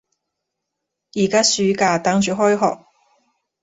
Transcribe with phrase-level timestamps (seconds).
[1.13, 2.85] 而家暑假，等住開學